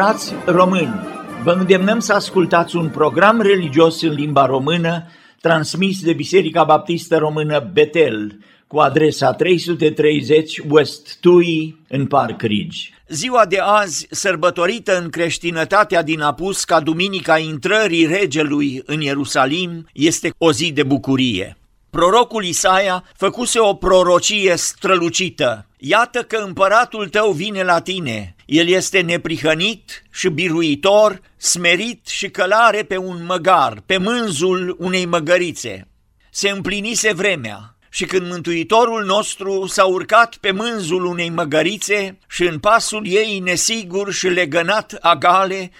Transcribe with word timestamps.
Frați 0.00 0.34
români, 0.46 0.94
vă 1.42 1.50
îndemnăm 1.50 1.98
să 1.98 2.12
ascultați 2.12 2.76
un 2.76 2.88
program 2.88 3.40
religios 3.40 4.02
în 4.02 4.12
limba 4.12 4.46
română 4.46 5.06
transmis 5.40 6.02
de 6.02 6.12
Biserica 6.12 6.64
Baptistă 6.64 7.16
Română 7.16 7.70
Betel 7.72 8.38
cu 8.66 8.78
adresa 8.78 9.32
330 9.32 10.60
West 10.68 11.20
Tui 11.20 11.78
în 11.88 12.06
Park 12.06 12.42
Ridge. 12.42 12.78
Ziua 13.08 13.46
de 13.48 13.58
azi, 13.58 14.06
sărbătorită 14.10 14.98
în 14.98 15.08
creștinătatea 15.08 16.02
din 16.02 16.20
apus 16.20 16.64
ca 16.64 16.80
Duminica 16.80 17.38
intrării 17.38 18.06
regelui 18.06 18.82
în 18.86 19.00
Ierusalim, 19.00 19.86
este 19.92 20.32
o 20.38 20.52
zi 20.52 20.72
de 20.72 20.82
bucurie. 20.82 21.59
Prorocul 21.90 22.44
Isaia 22.44 23.04
făcuse 23.16 23.58
o 23.58 23.74
prorocie 23.74 24.56
strălucită. 24.56 25.66
Iată 25.76 26.22
că 26.22 26.36
împăratul 26.36 27.08
tău 27.08 27.30
vine 27.30 27.62
la 27.62 27.80
tine. 27.80 28.34
El 28.46 28.68
este 28.68 29.00
neprihănit 29.00 30.02
și 30.12 30.28
biruitor, 30.28 31.20
smerit 31.36 32.06
și 32.06 32.30
călare 32.30 32.82
pe 32.82 32.96
un 32.96 33.24
măgar, 33.26 33.82
pe 33.86 33.96
mânzul 33.96 34.76
unei 34.78 35.06
măgărițe. 35.06 35.88
Se 36.30 36.48
împlinise 36.48 37.12
vremea 37.12 37.74
și 37.88 38.04
când 38.04 38.28
Mântuitorul 38.28 39.04
nostru 39.04 39.66
s-a 39.66 39.84
urcat 39.84 40.36
pe 40.36 40.50
mânzul 40.50 41.04
unei 41.04 41.28
măgărițe 41.28 42.18
și 42.28 42.42
în 42.42 42.58
pasul 42.58 43.06
ei 43.06 43.38
nesigur 43.38 44.12
și 44.12 44.28
legănat 44.28 44.96
agale, 45.00 45.70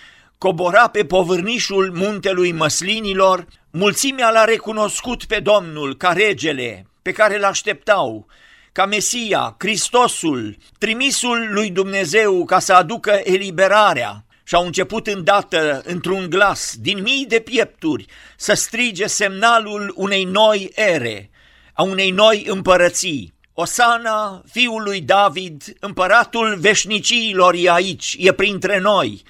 cobora 0.46 0.88
pe 0.88 1.05
povârnișul 1.05 1.92
muntelui 1.94 2.52
măslinilor, 2.52 3.46
mulțimea 3.70 4.30
l-a 4.30 4.44
recunoscut 4.44 5.24
pe 5.24 5.41
Domnul 5.41 5.97
ca 5.97 6.12
regele 6.12 6.86
pe 7.02 7.12
care 7.12 7.38
l-așteptau, 7.38 8.27
ca 8.72 8.86
Mesia, 8.86 9.56
Hristosul, 9.58 10.56
trimisul 10.78 11.48
lui 11.50 11.70
Dumnezeu 11.70 12.44
ca 12.44 12.58
să 12.58 12.72
aducă 12.72 13.20
eliberarea, 13.24 14.24
și 14.44 14.55
au 14.55 14.64
început 14.64 15.06
îndată, 15.06 15.82
într-un 15.84 16.30
glas, 16.30 16.75
din 16.78 17.02
mii 17.02 17.27
de 17.28 17.38
piepturi, 17.38 18.06
să 18.36 18.54
strige 18.54 19.06
semnalul 19.06 19.92
unei 19.97 20.25
noi 20.25 20.70
ere, 20.75 21.30
a 21.72 21.82
unei 21.82 22.10
noi 22.10 22.44
împărății. 22.48 23.34
Osana, 23.52 24.42
fiul 24.50 24.82
lui 24.82 25.00
David, 25.00 25.62
împăratul 25.80 26.56
veșniciilor 26.60 27.54
e 27.58 27.70
aici, 27.70 28.16
e 28.19 28.32
printre 28.32 28.78
noi. 28.78 29.22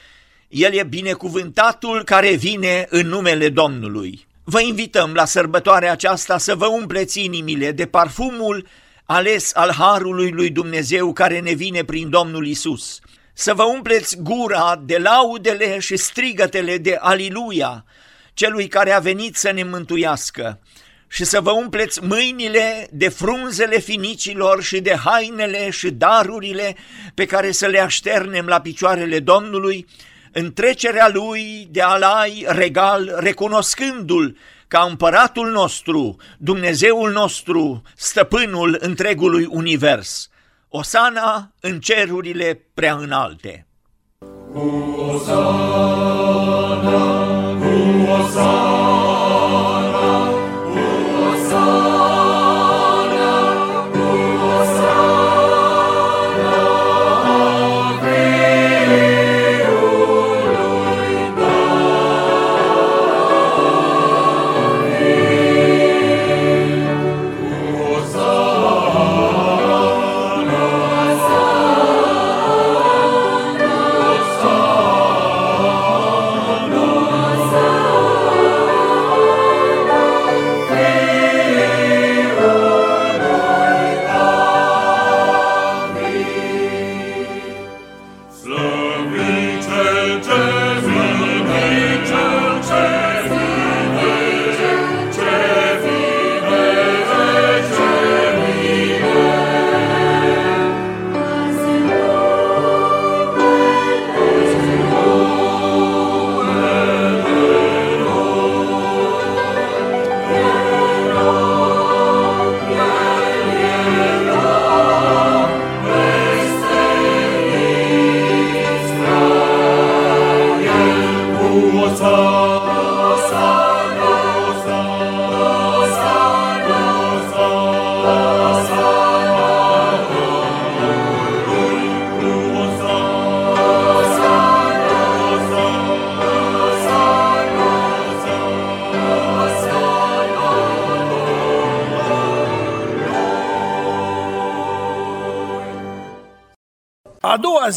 El 0.51 0.73
e 0.73 0.83
binecuvântatul 0.83 2.05
care 2.05 2.31
vine 2.31 2.87
în 2.89 3.07
numele 3.07 3.49
Domnului. 3.49 4.27
Vă 4.45 4.61
invităm 4.61 5.13
la 5.13 5.25
sărbătoarea 5.25 5.93
aceasta 5.93 6.39
să 6.39 6.55
vă 6.55 6.67
umpleți 6.67 7.25
inimile 7.25 7.73
de 7.73 7.87
parfumul 7.87 8.67
ales 9.05 9.51
al 9.55 9.73
Harului 9.73 10.31
lui 10.31 10.51
Dumnezeu 10.51 11.13
care 11.13 11.41
ne 11.41 11.53
vine 11.53 11.85
prin 11.85 12.11
Domnul 12.11 12.47
Isus. 12.47 12.99
Să 13.33 13.55
vă 13.55 13.63
umpleți 13.63 14.17
gura 14.19 14.83
de 14.85 14.99
laudele 14.99 15.79
și 15.79 15.97
strigătele 15.97 16.79
de 16.79 16.97
Aliluia, 17.01 17.85
celui 18.35 18.67
care 18.67 18.91
a 18.91 18.99
venit 18.99 19.37
să 19.37 19.51
ne 19.51 19.63
mântuiască, 19.63 20.61
și 21.09 21.25
să 21.25 21.41
vă 21.41 21.51
umpleți 21.51 22.05
mâinile 22.05 22.89
de 22.93 23.09
frunzele 23.09 23.79
finicilor 23.79 24.63
și 24.63 24.81
de 24.81 24.97
hainele 25.05 25.71
și 25.71 25.91
darurile 25.91 26.77
pe 27.15 27.27
care 27.27 27.51
să 27.51 27.67
le 27.67 27.79
așternem 27.79 28.47
la 28.47 28.61
picioarele 28.61 29.19
Domnului, 29.19 29.87
în 30.33 30.53
trecerea 30.53 31.11
lui 31.13 31.69
de 31.71 31.83
alai 31.83 32.45
regal, 32.49 33.17
recunoscându-l 33.19 34.37
ca 34.69 34.87
împăratul 34.89 35.51
nostru, 35.51 36.17
Dumnezeul 36.39 37.11
nostru, 37.11 37.83
stăpânul 37.97 38.77
întregului 38.81 39.47
univers. 39.51 40.29
Osana 40.69 41.53
în 41.61 41.81
cerurile 41.81 42.65
prea 42.75 42.95
înalte. 42.95 43.67
Osana, 45.15 46.01
Osana. 48.21 49.10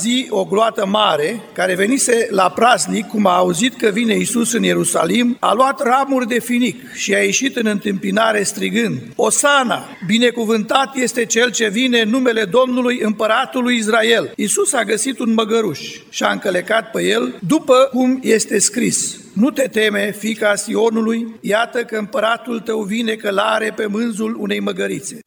Zi 0.04 0.28
o 0.30 0.44
gloată 0.44 0.86
mare, 0.86 1.42
care 1.54 1.76
venise 1.76 2.28
la 2.30 2.50
praznic, 2.50 3.08
cum 3.08 3.26
a 3.26 3.36
auzit 3.36 3.76
că 3.76 3.90
vine 3.90 4.16
Isus 4.16 4.54
în 4.54 4.64
Ierusalim, 4.64 5.38
a 5.40 5.54
luat 5.54 5.82
ramuri 5.84 6.28
de 6.28 6.40
finic 6.40 6.94
și 6.94 7.14
a 7.14 7.24
ieșit 7.24 7.56
în 7.56 7.66
întâmpinare 7.66 8.44
strigând, 8.44 9.02
Osana, 9.16 9.86
binecuvântat 10.08 10.96
este 10.96 11.26
cel 11.26 11.52
ce 11.52 11.68
vine 11.68 12.00
în 12.00 12.10
numele 12.10 12.44
Domnului 12.44 13.00
Împăratului 13.02 13.76
Israel. 13.76 14.34
Isus 14.36 14.74
a 14.74 14.84
găsit 14.84 15.20
un 15.20 15.34
măgăruș 15.34 15.80
și 16.10 16.24
a 16.24 16.32
încălecat 16.32 16.92
pe 16.92 17.04
el, 17.04 17.36
după 17.48 17.90
cum 17.92 18.20
este 18.24 18.60
scris. 18.60 19.18
Nu 19.34 19.52
te 19.52 19.68
teme, 19.68 20.16
fica 20.18 20.56
Sionului, 20.56 21.36
iată 21.42 21.84
că 21.84 21.98
împăratul 21.98 22.60
tău 22.60 22.82
vine 22.82 23.14
călare 23.14 23.74
pe 23.76 23.86
mânzul 23.86 24.36
unei 24.40 24.60
măgărițe. 24.60 25.20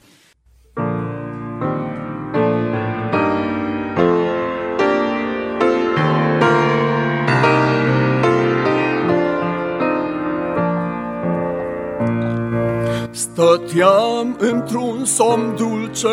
Stăteam 13.32 14.37
într-un 14.38 15.05
somn 15.05 15.55
dulce 15.56 16.08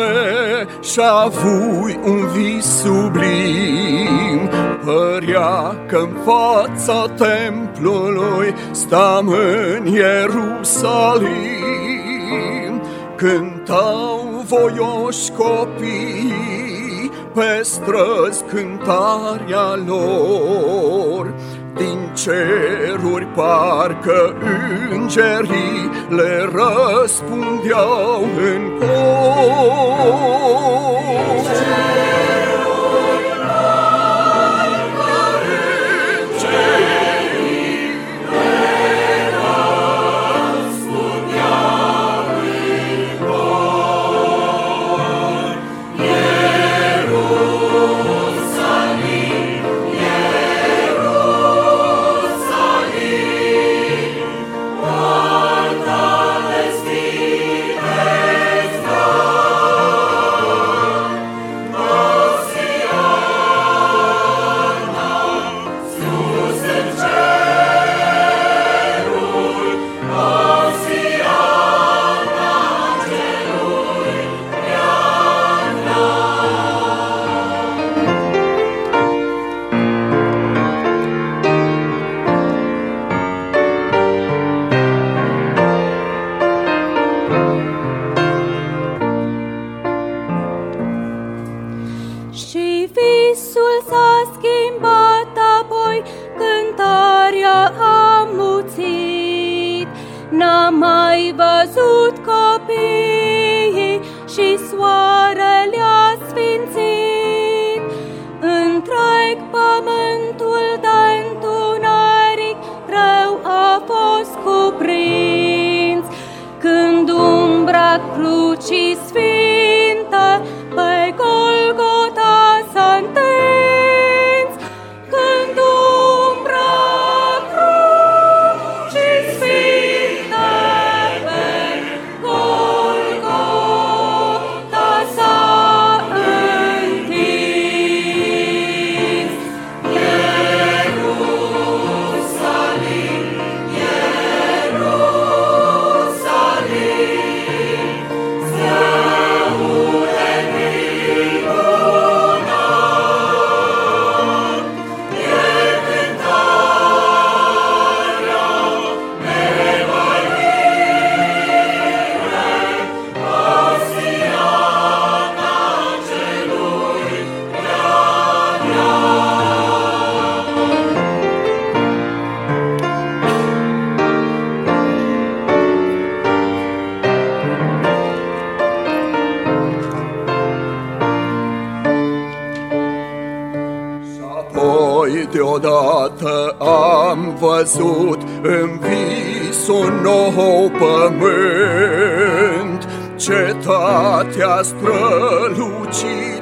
și 0.82 1.00
avui 1.22 1.98
un 2.04 2.26
vis 2.26 2.64
sublim. 2.64 4.50
Părea 4.84 5.76
că 5.86 5.96
în 5.96 6.16
fața 6.24 7.06
templului 7.16 8.54
stam 8.70 9.28
în 9.28 9.86
Ierusalim. 9.86 11.32
Cântau 13.16 14.44
voioși 14.46 15.30
copii 15.30 17.12
pe 17.34 17.60
străzi 17.62 18.44
cântarea 18.44 19.74
lor 19.86 21.34
din 21.76 22.12
ceruri 22.14 23.26
parcă 23.26 24.34
îngerii 24.90 25.90
le 26.08 26.48
răspundeau 26.52 28.22
în 28.22 28.78
cor. 28.78 30.14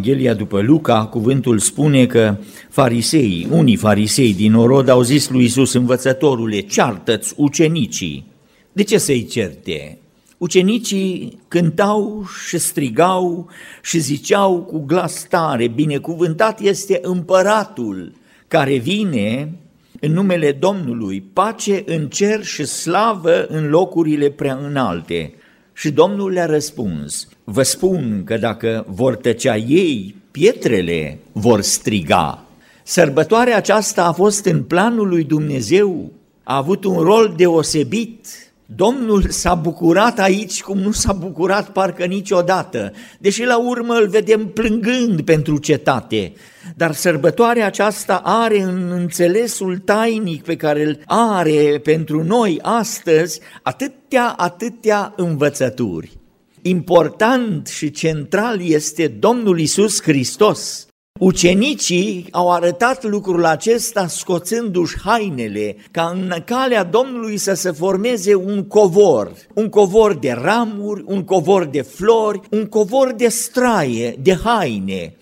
Evanghelia 0.00 0.34
după 0.34 0.60
Luca, 0.60 1.06
cuvântul 1.06 1.58
spune 1.58 2.06
că 2.06 2.36
farisei, 2.68 3.46
unii 3.50 3.76
farisei 3.76 4.34
din 4.34 4.54
Orod 4.54 4.88
au 4.88 5.02
zis 5.02 5.28
lui 5.28 5.44
Isus, 5.44 5.72
învățătorule, 5.72 6.60
ceartă-ți 6.60 7.34
ucenicii. 7.36 8.26
De 8.72 8.82
ce 8.82 8.98
să-i 8.98 9.24
certe? 9.24 9.98
Ucenicii 10.38 11.38
cântau 11.48 12.24
și 12.46 12.58
strigau 12.58 13.48
și 13.82 13.98
ziceau 13.98 14.60
cu 14.60 14.78
glas 14.78 15.26
tare, 15.28 15.68
binecuvântat 15.68 16.60
este 16.60 16.98
împăratul 17.02 18.12
care 18.48 18.76
vine 18.76 19.52
în 20.00 20.12
numele 20.12 20.52
Domnului, 20.52 21.24
pace 21.32 21.82
în 21.86 22.08
cer 22.08 22.44
și 22.44 22.64
slavă 22.64 23.46
în 23.46 23.68
locurile 23.68 24.30
prea 24.30 24.58
înalte. 24.62 25.34
Și 25.72 25.90
Domnul 25.90 26.32
le-a 26.32 26.46
răspuns, 26.46 27.28
vă 27.44 27.62
spun 27.62 28.22
că 28.24 28.36
dacă 28.36 28.84
vor 28.88 29.16
tăcea 29.16 29.56
ei, 29.56 30.14
pietrele 30.30 31.18
vor 31.32 31.60
striga. 31.60 32.44
Sărbătoarea 32.82 33.56
aceasta 33.56 34.04
a 34.04 34.12
fost 34.12 34.44
în 34.44 34.62
planul 34.62 35.08
lui 35.08 35.24
Dumnezeu, 35.24 36.12
a 36.42 36.56
avut 36.56 36.84
un 36.84 36.96
rol 36.96 37.34
deosebit. 37.36 38.26
Domnul 38.74 39.28
s-a 39.28 39.54
bucurat 39.54 40.18
aici 40.18 40.62
cum 40.62 40.78
nu 40.78 40.90
s-a 40.90 41.12
bucurat 41.12 41.68
parcă 41.72 42.04
niciodată, 42.04 42.92
deși 43.18 43.44
la 43.44 43.58
urmă 43.58 43.94
îl 43.94 44.08
vedem 44.08 44.46
plângând 44.46 45.20
pentru 45.20 45.58
cetate. 45.58 46.32
Dar 46.76 46.92
sărbătoarea 46.92 47.66
aceasta 47.66 48.20
are 48.24 48.60
în 48.60 48.90
înțelesul 48.90 49.78
tainic 49.78 50.42
pe 50.42 50.56
care 50.56 50.84
îl 50.84 50.98
are 51.06 51.80
pentru 51.82 52.22
noi 52.22 52.58
astăzi 52.62 53.40
atâtea, 53.62 54.34
atâtea 54.36 55.12
învățături. 55.16 56.18
Important 56.62 57.66
și 57.66 57.90
central 57.90 58.60
este 58.62 59.06
Domnul 59.06 59.60
Isus 59.60 60.02
Hristos, 60.02 60.89
Ucenicii 61.18 62.26
au 62.30 62.52
arătat 62.52 63.04
lucrul 63.04 63.44
acesta 63.44 64.06
scoțându-și 64.06 64.98
hainele 65.04 65.76
ca 65.90 66.10
în 66.14 66.32
calea 66.44 66.84
Domnului 66.84 67.36
să 67.36 67.54
se 67.54 67.70
formeze 67.70 68.34
un 68.34 68.64
covor, 68.64 69.32
un 69.54 69.68
covor 69.68 70.14
de 70.14 70.38
ramuri, 70.42 71.04
un 71.06 71.24
covor 71.24 71.64
de 71.64 71.82
flori, 71.82 72.40
un 72.50 72.66
covor 72.66 73.12
de 73.12 73.28
straie, 73.28 74.16
de 74.22 74.38
haine. 74.44 75.14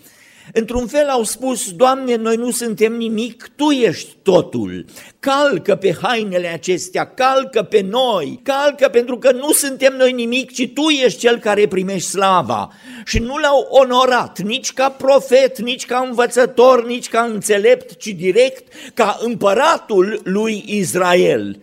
Într-un 0.58 0.86
fel 0.86 1.08
au 1.08 1.22
spus, 1.22 1.72
Doamne, 1.72 2.16
noi 2.16 2.36
nu 2.36 2.50
suntem 2.50 2.92
nimic, 2.92 3.50
Tu 3.56 3.70
ești 3.70 4.16
totul. 4.22 4.84
Calcă 5.18 5.74
pe 5.74 5.96
hainele 6.02 6.48
acestea, 6.48 7.06
calcă 7.14 7.62
pe 7.62 7.80
noi, 7.80 8.40
calcă 8.42 8.88
pentru 8.88 9.18
că 9.18 9.32
nu 9.32 9.52
suntem 9.52 9.94
noi 9.96 10.12
nimic, 10.12 10.52
ci 10.52 10.70
Tu 10.74 10.88
ești 11.04 11.18
Cel 11.18 11.38
care 11.38 11.66
primești 11.66 12.08
slava. 12.08 12.72
Și 13.04 13.18
nu 13.18 13.36
l-au 13.36 13.66
onorat 13.70 14.40
nici 14.40 14.72
ca 14.72 14.90
profet, 14.90 15.58
nici 15.58 15.86
ca 15.86 16.04
învățător, 16.08 16.86
nici 16.86 17.08
ca 17.08 17.20
înțelept, 17.20 17.96
ci 17.96 18.08
direct 18.08 18.72
ca 18.94 19.18
împăratul 19.20 20.20
lui 20.24 20.64
Israel. 20.66 21.62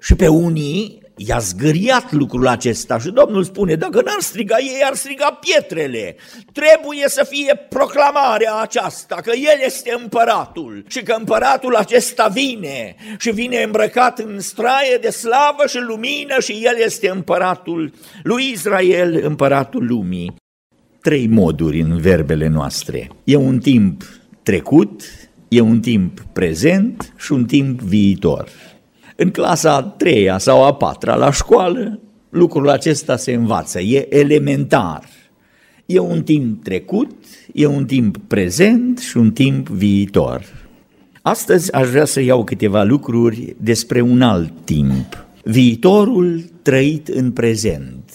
Și 0.00 0.14
pe 0.14 0.28
unii 0.28 1.05
i-a 1.16 1.38
zgâriat 1.38 2.12
lucrul 2.12 2.46
acesta 2.46 2.98
și 2.98 3.10
Domnul 3.10 3.44
spune, 3.44 3.74
dacă 3.74 4.02
n-ar 4.02 4.20
striga 4.20 4.56
ei, 4.58 4.82
ar 4.84 4.94
striga 4.94 5.38
pietrele. 5.40 6.16
Trebuie 6.52 7.04
să 7.06 7.26
fie 7.28 7.66
proclamarea 7.68 8.54
aceasta, 8.54 9.14
că 9.14 9.30
El 9.34 9.60
este 9.64 9.96
împăratul 10.02 10.84
și 10.88 11.02
că 11.02 11.14
împăratul 11.18 11.76
acesta 11.76 12.28
vine 12.28 12.94
și 13.18 13.30
vine 13.30 13.62
îmbrăcat 13.62 14.18
în 14.18 14.40
straie 14.40 14.98
de 15.00 15.10
slavă 15.10 15.66
și 15.66 15.78
lumină 15.78 16.40
și 16.40 16.52
El 16.52 16.76
este 16.84 17.08
împăratul 17.08 17.92
lui 18.22 18.50
Israel, 18.50 19.20
împăratul 19.24 19.86
lumii. 19.86 20.34
Trei 21.00 21.26
moduri 21.26 21.80
în 21.80 22.00
verbele 22.00 22.48
noastre. 22.48 23.10
E 23.24 23.36
un 23.36 23.58
timp 23.58 24.02
trecut, 24.42 25.02
e 25.48 25.60
un 25.60 25.80
timp 25.80 26.20
prezent 26.32 27.12
și 27.16 27.32
un 27.32 27.44
timp 27.44 27.80
viitor. 27.80 28.48
În 29.16 29.30
clasa 29.30 29.74
a 29.74 29.82
treia 29.82 30.38
sau 30.38 30.64
a 30.64 30.74
patra 30.74 31.14
la 31.14 31.32
școală, 31.32 32.00
lucrul 32.28 32.68
acesta 32.68 33.16
se 33.16 33.32
învață, 33.32 33.80
e 33.80 34.16
elementar. 34.16 35.04
E 35.86 35.98
un 35.98 36.22
timp 36.22 36.64
trecut, 36.64 37.14
e 37.52 37.66
un 37.66 37.84
timp 37.84 38.16
prezent 38.26 38.98
și 38.98 39.16
un 39.16 39.30
timp 39.30 39.68
viitor. 39.68 40.44
Astăzi 41.22 41.72
aș 41.72 41.88
vrea 41.88 42.04
să 42.04 42.20
iau 42.20 42.44
câteva 42.44 42.82
lucruri 42.82 43.56
despre 43.60 44.00
un 44.00 44.22
alt 44.22 44.52
timp, 44.64 45.26
viitorul 45.44 46.44
trăit 46.62 47.08
în 47.08 47.32
prezent. 47.32 48.10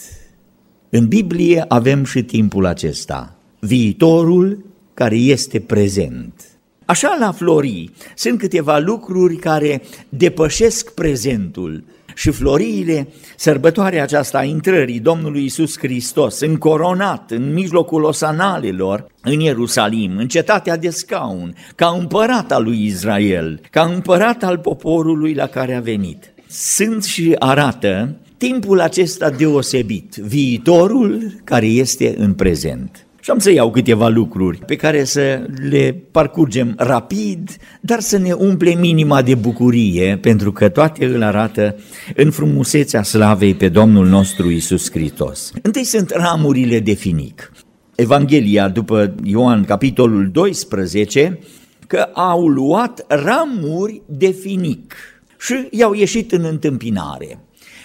În 0.90 1.08
Biblie 1.08 1.66
avem 1.68 2.04
și 2.04 2.24
timpul 2.24 2.66
acesta, 2.66 3.36
viitorul 3.60 4.66
care 4.94 5.16
este 5.16 5.60
prezent. 5.60 6.51
Așa 6.92 7.18
la 7.20 7.32
Florii 7.32 7.94
sunt 8.16 8.40
câteva 8.40 8.78
lucruri 8.78 9.36
care 9.36 9.82
depășesc 10.10 10.94
prezentul 10.94 11.84
și 12.16 12.32
floriile, 12.32 13.08
sărbătoarea 13.36 14.04
aceasta 14.04 14.38
a 14.38 14.44
intrării 14.44 15.00
Domnului 15.00 15.44
Isus 15.44 15.78
Hristos, 15.78 16.40
încoronat 16.40 17.32
în 17.32 17.54
mijlocul 17.54 18.04
osanalelor 18.04 19.08
în 19.22 19.40
Ierusalim, 19.40 20.18
în 20.18 20.28
cetatea 20.28 20.78
de 20.78 20.90
scaun, 20.90 21.56
ca 21.76 21.96
împărat 22.00 22.52
al 22.52 22.64
lui 22.64 22.86
Israel, 22.86 23.62
ca 23.70 23.82
împărat 23.82 24.44
al 24.44 24.58
poporului 24.58 25.34
la 25.34 25.48
care 25.48 25.76
a 25.76 25.80
venit. 25.80 26.34
Sunt 26.48 27.04
și 27.04 27.36
arată 27.40 28.16
timpul 28.38 28.80
acesta 28.80 29.30
deosebit, 29.30 30.16
viitorul 30.16 31.34
care 31.44 31.66
este 31.66 32.16
în 32.18 32.34
prezent. 32.34 33.06
Și 33.24 33.30
am 33.30 33.40
să 33.40 33.52
iau 33.52 33.72
câteva 33.72 34.08
lucruri 34.08 34.58
pe 34.58 34.76
care 34.76 35.04
să 35.04 35.46
le 35.70 36.04
parcurgem 36.12 36.74
rapid, 36.78 37.50
dar 37.82 38.00
să 38.00 38.18
ne 38.18 38.32
umple 38.32 38.76
minima 38.76 39.22
de 39.22 39.36
bucurie, 39.36 40.18
pentru 40.22 40.52
că 40.52 40.70
toate 40.70 41.06
îl 41.06 41.24
arată 41.24 41.76
în 42.16 42.32
frumusețea 42.32 43.04
slavei 43.04 43.54
pe 43.54 43.70
Domnul 43.70 44.08
nostru 44.08 44.50
Isus 44.50 44.92
Hristos. 44.92 45.52
Întâi 45.62 45.84
sunt 45.84 46.10
ramurile 46.10 46.80
de 46.80 46.94
finic. 46.94 47.52
Evanghelia 47.96 48.70
după 48.70 49.16
Ioan, 49.24 49.64
capitolul 49.64 50.30
12, 50.32 51.40
că 51.88 52.10
au 52.14 52.48
luat 52.48 53.06
ramuri 53.08 54.02
de 54.06 54.32
finic 54.32 54.96
și 55.40 55.68
i-au 55.72 55.94
ieșit 55.94 56.32
în 56.32 56.44
întâmpinare. 56.44 57.40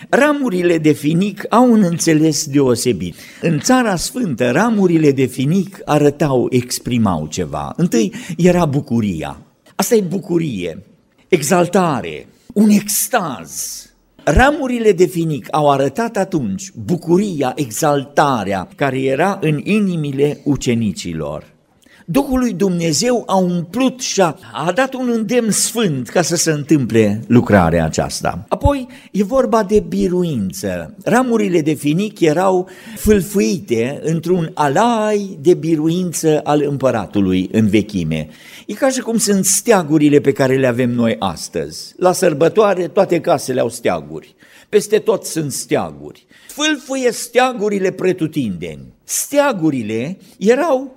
Ramurile 0.08 0.78
de 0.78 0.92
finic 0.92 1.46
au 1.48 1.72
un 1.72 1.82
înțeles 1.82 2.46
deosebit. 2.46 3.14
În 3.40 3.58
Țara 3.58 3.96
Sfântă, 3.96 4.50
ramurile 4.50 5.12
de 5.12 5.26
finic 5.26 5.80
arătau, 5.84 6.46
exprimau 6.50 7.26
ceva. 7.26 7.72
Întâi 7.76 8.12
era 8.36 8.64
bucuria. 8.64 9.40
Asta 9.74 9.94
e 9.94 10.00
bucurie, 10.00 10.82
exaltare, 11.28 12.26
un 12.52 12.68
extaz. 12.68 13.80
Ramurile 14.24 14.92
de 14.92 15.06
finic 15.06 15.48
au 15.50 15.70
arătat 15.70 16.16
atunci 16.16 16.70
bucuria, 16.84 17.52
exaltarea 17.56 18.68
care 18.76 19.02
era 19.02 19.38
în 19.40 19.60
inimile 19.64 20.40
ucenicilor. 20.44 21.55
Duhul 22.08 22.38
lui 22.38 22.52
Dumnezeu 22.52 23.22
a 23.26 23.36
umplut 23.36 24.00
și 24.00 24.20
a, 24.20 24.38
a 24.52 24.72
dat 24.72 24.94
un 24.94 25.10
îndemn 25.14 25.50
sfânt 25.50 26.08
ca 26.08 26.22
să 26.22 26.36
se 26.36 26.50
întâmple 26.50 27.22
lucrarea 27.26 27.84
aceasta. 27.84 28.44
Apoi 28.48 28.88
e 29.12 29.22
vorba 29.22 29.62
de 29.62 29.80
biruință. 29.88 30.94
Ramurile 31.04 31.60
de 31.60 31.72
finic 31.72 32.20
erau 32.20 32.68
fâlfâite 32.96 34.00
într-un 34.02 34.50
alai 34.54 35.38
de 35.40 35.54
biruință 35.54 36.40
al 36.44 36.62
împăratului 36.68 37.48
în 37.52 37.68
vechime. 37.68 38.28
E 38.66 38.74
ca 38.74 38.88
și 38.88 39.00
cum 39.00 39.16
sunt 39.16 39.44
steagurile 39.44 40.20
pe 40.20 40.32
care 40.32 40.56
le 40.56 40.66
avem 40.66 40.90
noi 40.90 41.16
astăzi. 41.18 41.94
La 41.96 42.12
sărbătoare 42.12 42.88
toate 42.88 43.20
casele 43.20 43.60
au 43.60 43.68
steaguri. 43.68 44.34
Peste 44.68 44.98
tot 44.98 45.24
sunt 45.24 45.52
steaguri. 45.52 46.26
Fâlfâie 46.48 47.12
steagurile 47.12 47.90
pretutindeni. 47.90 48.94
Steagurile 49.04 50.18
erau 50.38 50.95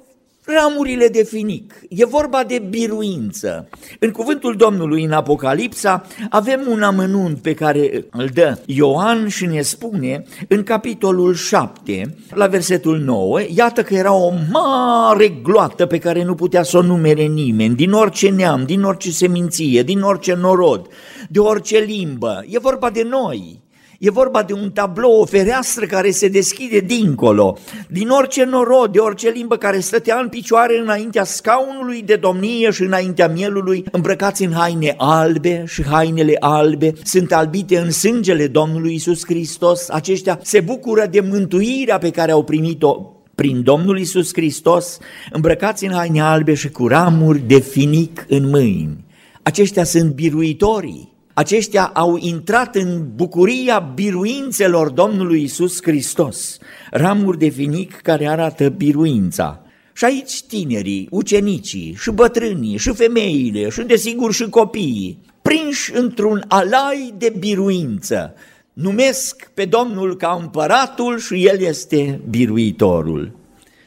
ramurile 0.54 1.08
de 1.08 1.24
finic. 1.24 1.82
E 1.90 2.06
vorba 2.06 2.44
de 2.44 2.66
biruință. 2.70 3.70
În 4.00 4.12
cuvântul 4.12 4.56
Domnului 4.56 5.04
în 5.04 5.12
Apocalipsa 5.12 6.06
avem 6.30 6.66
un 6.70 6.82
amănunt 6.82 7.42
pe 7.42 7.54
care 7.54 8.06
îl 8.12 8.30
dă 8.34 8.58
Ioan 8.66 9.28
și 9.28 9.46
ne 9.46 9.62
spune 9.62 10.24
în 10.48 10.64
capitolul 10.64 11.34
7, 11.34 12.16
la 12.30 12.48
versetul 12.48 12.98
9, 12.98 13.40
iată 13.56 13.84
că 13.84 13.94
era 13.94 14.14
o 14.14 14.34
mare 14.52 15.28
gloată 15.28 15.86
pe 15.86 15.98
care 15.98 16.24
nu 16.24 16.36
putea 16.36 16.64
să 16.64 16.78
o 16.78 16.82
numere 16.82 17.24
nimeni, 17.24 17.76
din 17.76 17.92
orice 17.92 18.30
neam, 18.30 18.64
din 18.66 18.84
orice 18.84 19.12
seminție, 19.12 19.84
din 19.84 20.02
orice 20.02 20.34
norod, 20.34 20.88
de 21.30 21.40
orice 21.40 21.78
limbă. 21.78 22.46
E 22.50 22.60
vorba 22.60 22.90
de 22.90 23.04
noi. 23.04 23.68
E 24.02 24.10
vorba 24.10 24.44
de 24.44 24.54
un 24.54 24.72
tablou, 24.72 25.20
o 25.20 25.26
fereastră 25.26 25.86
care 25.86 26.12
se 26.12 26.28
deschide 26.28 26.80
dincolo, 26.80 27.58
din 27.90 28.10
orice 28.10 28.44
norod, 28.44 28.92
de 28.92 29.00
orice 29.00 29.30
limbă 29.30 29.58
care 29.58 29.80
stătea 29.80 30.20
în 30.20 30.28
picioare 30.28 30.80
înaintea 30.80 31.24
scaunului 31.24 32.02
de 32.02 32.16
domnie 32.16 32.72
și 32.72 32.82
înaintea 32.84 33.28
mielului, 33.28 33.84
îmbrăcați 33.92 34.44
în 34.44 34.52
haine 34.52 34.94
albe 34.98 35.64
și 35.68 35.84
hainele 35.84 36.36
albe 36.40 36.94
sunt 37.04 37.34
albite 37.34 37.78
în 37.78 37.92
sângele 37.92 38.48
Domnului 38.48 38.94
Isus 38.94 39.26
Hristos. 39.26 39.90
Aceștia 39.90 40.40
se 40.44 40.60
bucură 40.60 41.06
de 41.12 41.20
mântuirea 41.20 41.98
pe 41.98 42.10
care 42.10 42.32
au 42.32 42.44
primit-o 42.44 42.96
prin 43.36 43.64
Domnul 43.64 44.00
Isus 44.00 44.34
Hristos, 44.34 44.98
îmbrăcați 45.32 45.86
în 45.86 45.92
haine 45.92 46.22
albe 46.22 46.54
și 46.54 46.70
cu 46.70 46.88
ramuri 46.88 47.40
de 47.40 47.60
finic 47.60 48.26
în 48.30 48.50
mâini. 48.50 49.06
Aceștia 49.42 49.84
sunt 49.84 50.14
biruitorii 50.14 51.09
aceștia 51.40 51.92
au 51.94 52.18
intrat 52.18 52.76
în 52.76 53.08
bucuria 53.16 53.92
biruințelor 53.96 54.90
Domnului 54.90 55.44
Isus 55.44 55.82
Hristos, 55.82 56.58
ramuri 56.92 57.38
de 57.38 57.50
finic 57.50 57.94
care 57.94 58.28
arată 58.28 58.70
biruința. 58.70 59.62
Și 59.94 60.06
aici 60.06 60.44
tinerii, 60.44 61.08
ucenicii, 61.12 61.96
și 62.00 62.12
bătrânii, 62.12 62.78
și 62.78 62.94
femeile, 62.94 63.70
și 63.70 63.82
desigur 63.82 64.34
și 64.34 64.50
copiii, 64.50 65.20
prinși 65.42 65.92
într-un 65.96 66.44
alai 66.48 67.14
de 67.18 67.36
biruință, 67.40 68.34
numesc 68.74 69.52
pe 69.54 69.66
Domnul 69.66 70.16
ca 70.16 70.40
împăratul 70.42 71.20
și 71.20 71.46
El 71.46 71.60
este 71.60 72.22
biruitorul. 72.30 73.32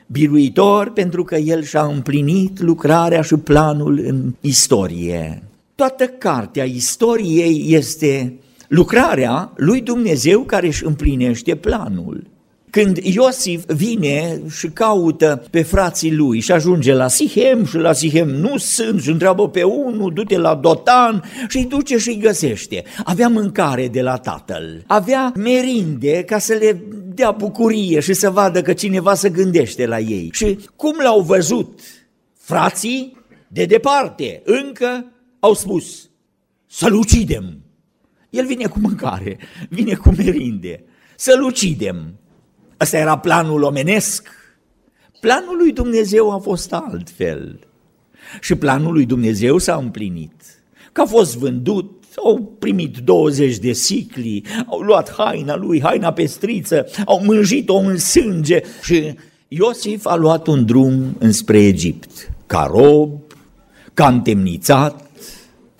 Biruitor 0.06 0.90
pentru 0.90 1.24
că 1.24 1.36
El 1.36 1.62
și-a 1.62 1.82
împlinit 1.82 2.60
lucrarea 2.60 3.22
și 3.22 3.36
planul 3.36 4.02
în 4.06 4.34
istorie. 4.40 5.42
Toată 5.82 6.06
cartea 6.06 6.64
istoriei 6.64 7.64
este 7.68 8.38
lucrarea 8.68 9.52
lui 9.56 9.80
Dumnezeu 9.80 10.40
care 10.40 10.66
își 10.66 10.84
împlinește 10.84 11.54
planul. 11.56 12.26
Când 12.70 12.96
Iosif 12.96 13.64
vine 13.66 14.40
și 14.50 14.68
caută 14.68 15.44
pe 15.50 15.62
frații 15.62 16.14
lui 16.14 16.40
și 16.40 16.52
ajunge 16.52 16.92
la 16.92 17.08
Sihem 17.08 17.64
și 17.64 17.76
la 17.76 17.92
Sihem 17.92 18.28
nu 18.28 18.56
sunt 18.56 19.02
și 19.02 19.08
întreabă 19.08 19.48
pe 19.48 19.62
unul, 19.62 20.12
du-te 20.14 20.38
la 20.38 20.54
Dotan 20.54 21.22
și 21.48 21.56
îi 21.56 21.64
duce 21.64 21.98
și 21.98 22.08
îi 22.08 22.18
găsește. 22.18 22.84
Avea 23.04 23.28
mâncare 23.28 23.88
de 23.88 24.02
la 24.02 24.16
tatăl, 24.16 24.84
avea 24.86 25.32
merinde 25.36 26.24
ca 26.26 26.38
să 26.38 26.52
le 26.52 26.82
dea 27.14 27.30
bucurie 27.30 28.00
și 28.00 28.12
să 28.12 28.30
vadă 28.30 28.62
că 28.62 28.72
cineva 28.72 29.14
se 29.14 29.28
gândește 29.28 29.86
la 29.86 29.98
ei. 29.98 30.30
Și 30.32 30.58
cum 30.76 30.94
l-au 31.02 31.20
văzut 31.20 31.80
Frații 32.38 33.16
de 33.48 33.64
departe 33.64 34.42
încă 34.44 35.06
au 35.44 35.54
spus 35.54 36.10
să-l 36.66 36.94
ucidem. 36.94 37.58
El 38.30 38.46
vine 38.46 38.66
cu 38.66 38.78
mâncare, 38.78 39.38
vine 39.68 39.94
cu 39.94 40.10
merinde, 40.16 40.84
să-l 41.16 41.42
ucidem. 41.42 42.14
Ăsta 42.80 42.96
era 42.96 43.18
planul 43.18 43.62
omenesc. 43.62 44.28
Planul 45.20 45.56
lui 45.56 45.72
Dumnezeu 45.72 46.30
a 46.30 46.38
fost 46.38 46.72
altfel. 46.72 47.58
Și 48.40 48.54
planul 48.54 48.92
lui 48.92 49.06
Dumnezeu 49.06 49.58
s-a 49.58 49.76
împlinit. 49.76 50.62
Că 50.92 51.00
a 51.00 51.06
fost 51.06 51.36
vândut, 51.36 52.04
au 52.24 52.56
primit 52.58 52.98
20 52.98 53.58
de 53.58 53.72
sicli, 53.72 54.44
au 54.66 54.78
luat 54.78 55.12
haina 55.12 55.56
lui, 55.56 55.80
haina 55.80 56.12
pestriță, 56.12 56.86
au 57.04 57.24
mânjit-o 57.24 57.76
în 57.76 57.98
sânge 57.98 58.62
și 58.82 59.14
Iosif 59.48 60.06
a 60.06 60.14
luat 60.14 60.46
un 60.46 60.64
drum 60.64 61.16
înspre 61.18 61.58
Egipt, 61.58 62.30
ca 62.46 62.68
rob, 62.70 63.20
ca 63.94 64.08
întemnițat, 64.08 65.10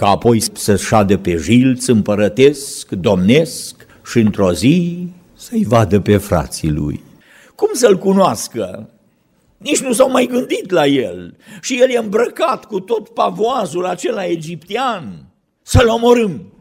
ca 0.03 0.09
apoi 0.09 0.43
să 0.53 0.77
șadă 0.77 1.19
pe 1.19 1.37
jilț 1.37 1.87
împărătesc, 1.87 2.91
domnesc 2.91 3.87
și 4.07 4.19
într-o 4.19 4.53
zi 4.53 5.09
să-i 5.35 5.65
vadă 5.69 6.01
pe 6.01 6.17
frații 6.17 6.71
lui. 6.71 7.03
Cum 7.55 7.69
să-l 7.73 7.99
cunoască? 7.99 8.89
Nici 9.57 9.81
nu 9.81 9.93
s-au 9.93 10.11
mai 10.11 10.29
gândit 10.33 10.71
la 10.71 10.87
el. 10.87 11.37
Și 11.61 11.79
el 11.81 11.91
e 11.91 11.99
îmbrăcat 11.99 12.65
cu 12.65 12.81
tot 12.81 13.09
pavoazul 13.09 13.87
acela 13.87 14.25
egiptean. 14.25 15.27
Să-l 15.63 15.89
omorâm. 15.89 16.53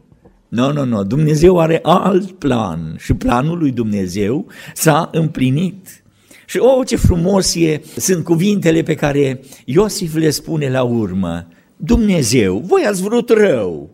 Nu, 0.48 0.72
nu, 0.72 0.84
nu, 0.84 1.04
Dumnezeu 1.04 1.60
are 1.60 1.78
alt 1.82 2.30
plan 2.30 2.96
și 2.98 3.14
planul 3.14 3.58
lui 3.58 3.70
Dumnezeu 3.70 4.46
s-a 4.74 5.08
împlinit. 5.12 6.04
Și 6.46 6.58
oh, 6.58 6.86
ce 6.86 6.96
frumos 6.96 7.54
e, 7.54 7.82
sunt 7.96 8.24
cuvintele 8.24 8.82
pe 8.82 8.94
care 8.94 9.40
Iosif 9.64 10.14
le 10.14 10.30
spune 10.30 10.70
la 10.70 10.82
urmă. 10.82 11.46
Dumnezeu, 11.84 12.58
voi 12.58 12.84
ați 12.84 13.02
vrut 13.02 13.30
rău, 13.30 13.90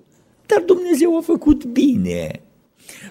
dar 0.47 0.63
Dumnezeu 0.67 1.17
a 1.17 1.21
făcut 1.21 1.65
bine. 1.65 2.41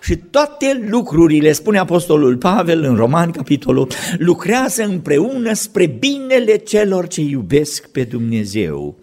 Și 0.01 0.15
toate 0.15 0.85
lucrurile, 0.89 1.51
spune 1.51 1.77
Apostolul 1.77 2.37
Pavel 2.37 2.83
în 2.83 2.95
Roman, 2.95 3.31
capitolul, 3.31 3.87
lucrează 4.17 4.83
împreună 4.83 5.53
spre 5.53 5.85
binele 5.85 6.57
celor 6.57 7.07
ce 7.07 7.21
iubesc 7.21 7.87
pe 7.87 8.03
Dumnezeu. 8.03 8.99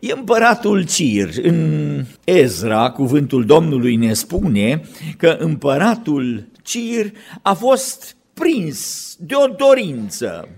E 0.00 0.12
împăratul 0.12 0.84
Cir. 0.84 1.28
În 1.42 2.04
Ezra, 2.24 2.90
cuvântul 2.90 3.44
Domnului 3.44 3.96
ne 3.96 4.12
spune 4.12 4.82
că 5.16 5.36
împăratul 5.38 6.48
Cir 6.62 7.12
a 7.42 7.54
fost 7.54 8.16
prins 8.34 9.14
de 9.18 9.34
o 9.34 9.46
dorință. 9.46 10.48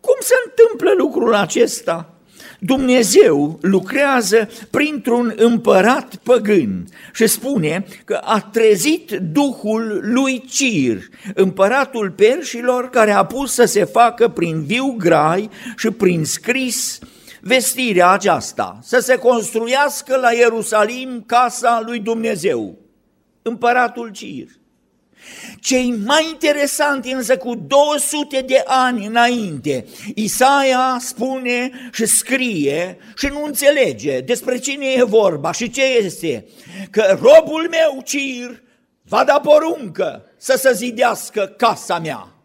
Cum 0.00 0.16
se 0.20 0.34
întâmplă 0.46 0.90
lucrul 0.98 1.34
acesta? 1.34 2.17
Dumnezeu 2.58 3.58
lucrează 3.62 4.48
printr-un 4.70 5.34
împărat 5.36 6.16
păgân 6.16 6.84
și 7.12 7.26
spune 7.26 7.84
că 8.04 8.14
a 8.14 8.40
trezit 8.40 9.10
duhul 9.10 10.00
lui 10.02 10.44
Cir, 10.48 11.08
împăratul 11.34 12.10
perșilor 12.10 12.90
care 12.90 13.10
a 13.10 13.24
pus 13.24 13.52
să 13.52 13.64
se 13.64 13.84
facă 13.84 14.28
prin 14.28 14.62
viu 14.64 14.94
grai 14.98 15.50
și 15.76 15.90
prin 15.90 16.24
scris 16.24 16.98
vestirea 17.40 18.10
aceasta, 18.10 18.78
să 18.82 18.98
se 18.98 19.16
construiască 19.16 20.16
la 20.16 20.32
Ierusalim 20.32 21.22
casa 21.26 21.82
lui 21.86 21.98
Dumnezeu, 21.98 22.78
împăratul 23.42 24.10
Cir. 24.10 24.46
Cei 25.60 25.94
mai 26.04 26.26
interesanti 26.30 27.12
însă 27.12 27.36
cu 27.36 27.54
200 27.54 28.40
de 28.40 28.62
ani 28.66 29.06
înainte, 29.06 29.86
Isaia 30.14 30.96
spune 31.00 31.70
și 31.92 32.06
scrie 32.06 32.98
și 33.16 33.26
nu 33.26 33.44
înțelege 33.44 34.20
despre 34.20 34.58
cine 34.58 34.86
e 34.86 35.04
vorba 35.04 35.52
și 35.52 35.70
ce 35.70 35.84
este, 35.84 36.46
că 36.90 37.18
robul 37.20 37.68
meu 37.70 38.02
Cir 38.04 38.62
va 39.02 39.24
da 39.24 39.40
poruncă 39.40 40.24
să 40.36 40.56
se 40.56 40.72
zidească 40.72 41.54
casa 41.56 41.98
mea 41.98 42.37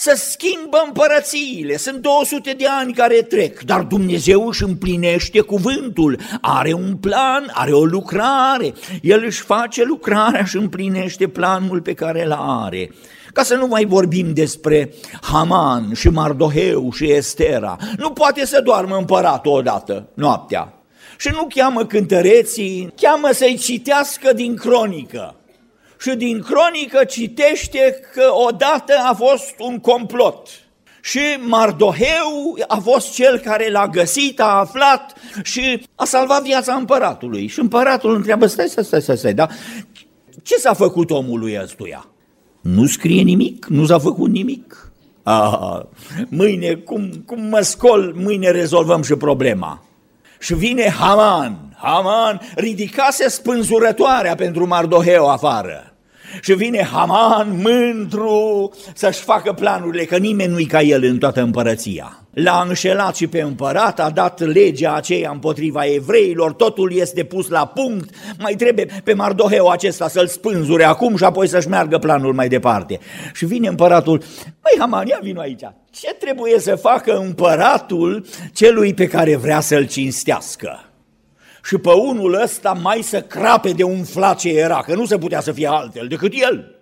să 0.00 0.14
schimbă 0.16 0.82
împărățiile. 0.86 1.76
Sunt 1.76 1.96
200 2.02 2.52
de 2.52 2.66
ani 2.66 2.92
care 2.92 3.22
trec, 3.22 3.60
dar 3.60 3.80
Dumnezeu 3.80 4.46
își 4.46 4.62
împlinește 4.62 5.40
cuvântul. 5.40 6.18
Are 6.40 6.72
un 6.72 6.96
plan, 6.96 7.50
are 7.52 7.72
o 7.72 7.84
lucrare. 7.84 8.72
El 9.02 9.22
își 9.24 9.40
face 9.40 9.84
lucrarea 9.84 10.44
și 10.44 10.56
împlinește 10.56 11.28
planul 11.28 11.80
pe 11.80 11.94
care 11.94 12.24
îl 12.24 12.32
are. 12.38 12.90
Ca 13.32 13.42
să 13.42 13.54
nu 13.54 13.66
mai 13.66 13.84
vorbim 13.84 14.32
despre 14.34 14.92
Haman 15.20 15.94
și 15.94 16.08
Mardoheu 16.08 16.92
și 16.92 17.12
Estera. 17.12 17.76
Nu 17.96 18.10
poate 18.10 18.46
să 18.46 18.60
doarmă 18.60 18.96
împăratul 18.96 19.52
odată, 19.52 20.08
noaptea. 20.14 20.72
Și 21.18 21.30
nu 21.32 21.46
cheamă 21.54 21.84
cântăreții, 21.84 22.92
cheamă 22.96 23.28
să-i 23.32 23.56
citească 23.56 24.32
din 24.32 24.56
cronică 24.56 25.37
și 26.00 26.16
din 26.16 26.40
cronică 26.42 27.04
citește 27.04 28.00
că 28.14 28.30
odată 28.46 28.92
a 29.04 29.14
fost 29.14 29.54
un 29.58 29.78
complot. 29.78 30.48
Și 31.02 31.20
Mardoheu 31.46 32.58
a 32.68 32.76
fost 32.76 33.12
cel 33.12 33.38
care 33.38 33.70
l-a 33.70 33.86
găsit, 33.86 34.40
a 34.40 34.58
aflat 34.58 35.14
și 35.42 35.86
a 35.94 36.04
salvat 36.04 36.42
viața 36.42 36.74
împăratului. 36.74 37.46
Și 37.46 37.60
împăratul 37.60 38.14
întreabă, 38.14 38.46
stai, 38.46 38.68
stai, 38.68 38.84
stai, 38.84 39.02
stai, 39.02 39.16
stai 39.16 39.34
da? 39.34 39.46
Ce 40.42 40.56
s-a 40.56 40.72
făcut 40.72 41.10
omului 41.10 41.58
ăstuia? 41.62 42.06
Nu 42.60 42.86
scrie 42.86 43.22
nimic, 43.22 43.66
nu 43.66 43.86
s-a 43.86 43.98
făcut 43.98 44.30
nimic. 44.30 44.92
Ah, 45.22 45.80
mâine, 46.28 46.74
cum, 46.74 47.22
cum 47.26 47.42
mă 47.42 47.60
scol, 47.60 48.12
mâine 48.16 48.50
rezolvăm 48.50 49.02
și 49.02 49.14
problema. 49.14 49.82
Și 50.38 50.54
vine 50.54 50.90
Haman, 50.90 51.76
Haman 51.76 52.40
ridicase 52.54 53.28
spânzurătoarea 53.28 54.34
pentru 54.34 54.66
Mardoheu 54.66 55.26
afară. 55.26 55.87
Și 56.40 56.54
vine 56.54 56.88
Haman 56.92 57.60
mândru 57.62 58.72
să-și 58.94 59.20
facă 59.20 59.52
planurile, 59.52 60.04
că 60.04 60.16
nimeni 60.16 60.52
nu-i 60.52 60.66
ca 60.66 60.82
el 60.82 61.04
în 61.04 61.18
toată 61.18 61.40
împărăția. 61.40 62.22
L-a 62.30 62.64
înșelat 62.68 63.16
și 63.16 63.26
pe 63.26 63.40
împărat, 63.40 64.00
a 64.00 64.10
dat 64.10 64.40
legea 64.40 64.94
aceea 64.94 65.30
împotriva 65.30 65.84
evreilor, 65.84 66.52
totul 66.52 66.92
este 66.94 67.24
pus 67.24 67.48
la 67.48 67.66
punct, 67.66 68.14
mai 68.38 68.54
trebuie 68.54 68.86
pe 69.04 69.12
Mardoheu 69.12 69.68
acesta 69.68 70.08
să-l 70.08 70.26
spânzure 70.26 70.84
acum 70.84 71.16
și 71.16 71.24
apoi 71.24 71.48
să-și 71.48 71.68
meargă 71.68 71.98
planul 71.98 72.34
mai 72.34 72.48
departe. 72.48 72.98
Și 73.34 73.44
vine 73.44 73.68
împăratul, 73.68 74.22
măi 74.44 74.78
Haman, 74.78 75.06
ia 75.06 75.18
vino 75.22 75.40
aici, 75.40 75.64
ce 75.90 76.16
trebuie 76.18 76.60
să 76.60 76.76
facă 76.76 77.16
împăratul 77.16 78.24
celui 78.52 78.94
pe 78.94 79.06
care 79.06 79.36
vrea 79.36 79.60
să-l 79.60 79.86
cinstească? 79.86 80.87
Și 81.64 81.78
pe 81.78 81.90
unul 81.90 82.40
ăsta 82.42 82.72
mai 82.82 83.02
să 83.02 83.20
crape 83.20 83.70
de 83.70 83.82
un 83.82 84.04
ce 84.36 84.48
era, 84.48 84.82
că 84.86 84.94
nu 84.94 85.06
se 85.06 85.18
putea 85.18 85.40
să 85.40 85.52
fie 85.52 85.66
altfel 85.66 86.06
decât 86.08 86.32
el. 86.34 86.78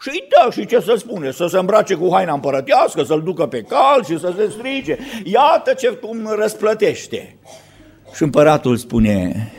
Și 0.00 0.24
da, 0.28 0.50
și 0.50 0.66
ce 0.66 0.80
să 0.80 0.94
spune, 0.98 1.30
să 1.30 1.46
se 1.46 1.58
îmbrace 1.58 1.94
cu 1.94 2.08
haina 2.12 2.32
împărătească, 2.32 3.02
să-l 3.02 3.22
ducă 3.22 3.46
pe 3.46 3.62
cal 3.62 4.04
și 4.04 4.18
să 4.18 4.34
se 4.36 4.50
strige, 4.50 4.96
iată 5.24 5.72
ce 5.72 5.88
cum 5.88 6.34
răsplătește. 6.38 7.36
Și 8.14 8.22
împăratul 8.22 8.76
spune, 8.76 9.50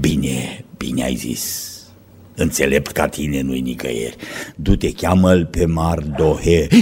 bine, 0.00 0.64
bine 0.76 1.04
ai 1.04 1.14
zis, 1.14 1.72
înțelept 2.34 2.90
ca 2.90 3.08
tine 3.08 3.40
nu-i 3.40 3.60
nicăieri, 3.60 4.16
du-te, 4.56 4.92
cheamă-l 4.92 5.46
pe 5.46 5.66
Mardohe. 5.66 6.66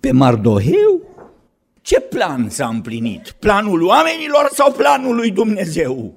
Pe 0.00 0.12
Mardoheu? 0.12 1.05
Ce 1.86 2.00
plan 2.00 2.48
s-a 2.50 2.66
împlinit? 2.66 3.34
Planul 3.38 3.82
oamenilor 3.82 4.50
sau 4.52 4.72
planul 4.72 5.14
lui 5.14 5.30
Dumnezeu? 5.30 6.14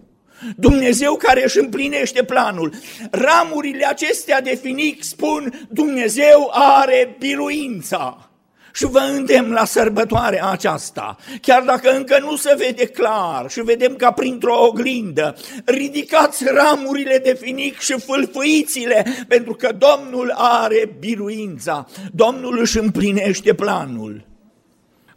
Dumnezeu 0.55 1.15
care 1.15 1.43
își 1.43 1.59
împlinește 1.59 2.23
planul. 2.23 2.73
Ramurile 3.11 3.85
acestea 3.85 4.41
de 4.41 4.59
finic 4.61 5.03
spun 5.03 5.67
Dumnezeu 5.69 6.51
are 6.53 7.15
biruința. 7.19 8.29
Și 8.73 8.85
vă 8.85 8.99
îndemn 8.99 9.51
la 9.51 9.65
sărbătoarea 9.65 10.49
aceasta, 10.49 11.17
chiar 11.41 11.61
dacă 11.61 11.91
încă 11.91 12.19
nu 12.19 12.35
se 12.35 12.55
vede 12.57 12.85
clar 12.85 13.49
și 13.49 13.61
vedem 13.61 13.95
ca 13.95 14.11
printr-o 14.11 14.65
oglindă, 14.65 15.35
ridicați 15.65 16.43
ramurile 16.47 17.17
de 17.17 17.37
finic 17.41 17.79
și 17.79 17.99
fâlfâiți-le, 17.99 19.05
pentru 19.27 19.53
că 19.53 19.75
Domnul 19.77 20.33
are 20.35 20.95
biruința, 20.99 21.85
Domnul 22.11 22.59
își 22.59 22.77
împlinește 22.77 23.53
planul. 23.53 24.28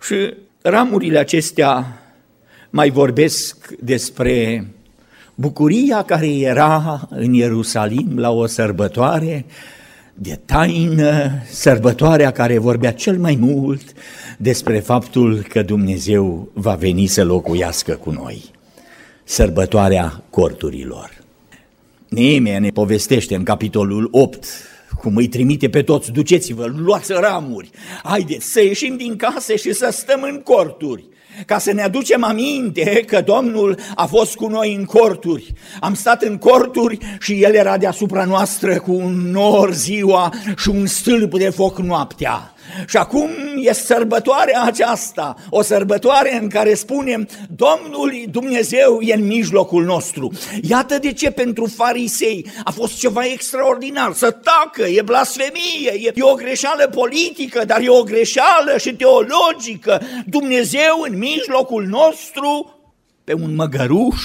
Și 0.03 0.35
ramurile 0.63 1.19
acestea 1.19 2.03
mai 2.71 2.91
vorbesc 2.91 3.69
despre 3.81 4.67
bucuria 5.35 6.03
care 6.03 6.39
era 6.39 7.09
în 7.11 7.33
Ierusalim 7.33 8.19
la 8.19 8.31
o 8.31 8.47
sărbătoare 8.47 9.45
de 10.15 10.41
taină, 10.45 11.31
sărbătoarea 11.51 12.31
care 12.31 12.59
vorbea 12.59 12.93
cel 12.93 13.19
mai 13.19 13.37
mult 13.41 13.93
despre 14.39 14.79
faptul 14.79 15.47
că 15.49 15.63
Dumnezeu 15.63 16.49
va 16.53 16.75
veni 16.75 17.07
să 17.07 17.25
locuiască 17.25 17.93
cu 17.93 18.11
noi. 18.11 18.43
Sărbătoarea 19.25 20.23
corturilor. 20.31 21.11
Neemia 22.09 22.59
ne 22.59 22.71
povestește 22.71 23.35
în 23.35 23.43
capitolul 23.43 24.09
8 24.11 24.45
cum 24.99 25.17
îi 25.17 25.29
trimite 25.29 25.69
pe 25.69 25.83
toți, 25.83 26.13
duceți-vă, 26.13 26.73
luați 26.77 27.13
ramuri, 27.13 27.71
haideți 28.03 28.47
să 28.47 28.63
ieșim 28.63 28.97
din 28.97 29.17
case 29.17 29.57
și 29.57 29.73
să 29.73 29.89
stăm 29.93 30.23
în 30.23 30.41
corturi. 30.41 31.11
ca 31.47 31.59
să 31.59 31.73
ne 31.73 31.83
aducem 31.83 32.25
aminte 32.25 33.05
că 33.07 33.21
Domnul 33.21 33.79
a 33.95 34.07
fost 34.07 34.35
cu 34.35 34.47
noi 34.47 34.75
în 34.75 34.85
corturi. 34.85 35.53
Am 35.81 35.95
stat 35.95 36.23
în 36.23 36.39
corturi 36.39 36.99
și 37.21 37.43
El 37.43 37.55
era 37.55 37.79
deasupra 37.79 38.25
noastră 38.25 38.81
cu 38.81 38.93
un 38.93 39.31
nor 39.31 39.73
ziua 39.73 40.33
și 40.57 40.69
un 40.69 40.87
stâlp 40.87 41.39
de 41.39 41.51
foc 41.51 41.79
noaptea. 41.79 42.52
Și 42.87 42.97
acum 42.97 43.31
e 43.57 43.73
sărbătoarea 43.73 44.63
aceasta, 44.63 45.35
o 45.51 45.63
sărbătoare 45.63 46.39
în 46.41 46.49
care 46.49 46.75
spunem 46.75 47.29
Domnul 47.57 48.13
Dumnezeu 48.31 49.01
e 49.01 49.15
în 49.15 49.27
mijlocul 49.27 49.85
nostru. 49.85 50.33
Iată 50.63 50.99
de 50.99 51.13
ce 51.13 51.31
pentru 51.31 51.67
farisei 51.67 52.47
a 52.65 52.71
fost 52.71 52.99
ceva 52.99 53.25
extraordinar, 53.25 54.13
să 54.13 54.31
tacă, 54.31 54.89
e 54.89 55.03
blasfemie, 55.03 55.93
e, 56.15 56.23
o 56.23 56.35
greșeală 56.35 56.89
politică, 56.89 57.65
dar 57.65 57.81
e 57.81 57.89
o 57.89 58.03
greșeală 58.03 58.79
și 58.79 58.95
teologică. 58.95 60.03
Dumnezeu 60.27 61.07
în 61.11 61.19
mijlocul 61.19 61.87
nostru, 61.87 62.79
pe 63.25 63.35
un 63.35 63.55
măgăruș, 63.55 64.23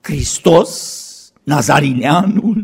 Hristos, 0.00 0.98
Nazarineanul, 1.42 2.62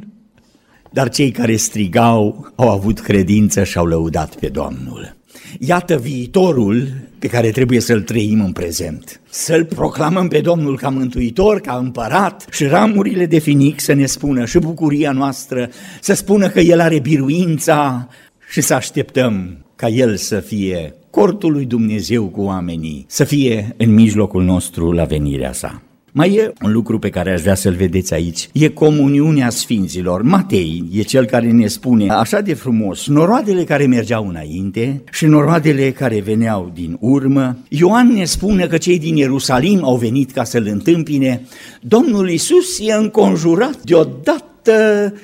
dar 0.97 1.09
cei 1.09 1.31
care 1.31 1.57
strigau 1.57 2.53
au 2.55 2.71
avut 2.71 3.01
credință 3.01 3.65
și 3.65 3.79
au 3.79 3.87
lăudat 3.87 4.35
pe 4.35 4.49
Domnul. 4.49 5.17
Iată 5.59 5.97
viitorul 5.97 6.89
pe 7.19 7.27
care 7.27 7.51
trebuie 7.51 7.81
să-l 7.81 8.03
trăim 8.03 8.41
în 8.41 8.53
prezent. 8.53 9.21
Să-l 9.31 9.65
proclamăm 9.65 10.29
pe 10.29 10.41
Domnul 10.41 10.77
ca 10.77 10.89
mântuitor, 10.89 11.61
ca 11.61 11.77
împărat 11.77 12.47
și 12.51 12.65
ramurile 12.65 13.27
de 13.27 13.39
finic 13.39 13.81
să 13.81 13.93
ne 13.93 14.07
spună 14.07 14.45
și 14.45 14.59
bucuria 14.59 15.13
noastră, 15.13 15.71
să 16.01 16.15
spună 16.15 16.49
că 16.49 16.61
El 16.61 16.81
are 16.81 16.99
biruința 16.99 18.09
și 18.51 18.61
să 18.61 18.75
așteptăm 18.75 19.65
ca 19.77 19.89
El 19.89 20.17
să 20.17 20.41
fie 20.41 20.95
cortul 21.11 21.53
lui 21.53 21.65
Dumnezeu 21.65 22.29
cu 22.29 22.41
oamenii, 22.41 23.05
să 23.09 23.25
fie 23.25 23.75
în 23.77 23.95
mijlocul 23.95 24.45
nostru 24.45 24.93
la 24.93 25.05
venirea 25.05 25.53
sa. 25.53 25.83
Mai 26.19 26.35
e 26.35 26.53
un 26.63 26.73
lucru 26.73 26.99
pe 26.99 27.11
care 27.11 27.33
aș 27.33 27.41
vrea 27.41 27.55
să-l 27.55 27.75
vedeți 27.75 28.15
aici. 28.15 28.49
E 28.53 28.69
comuniunea 28.69 29.51
sfinților. 29.51 30.23
Matei 30.23 30.85
e 30.93 31.03
cel 31.03 31.25
care 31.25 31.51
ne 31.51 31.67
spune 31.67 32.09
așa 32.09 32.41
de 32.41 32.55
frumos 32.55 33.07
noroadele 33.07 33.65
care 33.65 33.87
mergeau 33.87 34.29
înainte 34.29 35.03
și 35.13 35.27
noroadele 35.27 35.93
care 35.93 36.21
veneau 36.21 36.71
din 36.75 36.97
urmă. 37.01 37.59
Ioan 37.69 38.13
ne 38.13 38.25
spune 38.25 38.67
că 38.67 38.77
cei 38.77 38.99
din 38.99 39.17
Ierusalim 39.17 39.85
au 39.85 39.97
venit 39.97 40.31
ca 40.31 40.45
să-l 40.45 40.67
întâmpine. 40.71 41.43
Domnul 41.81 42.31
Isus 42.31 42.79
e 42.81 42.93
înconjurat 42.93 43.83
deodată 43.83 45.15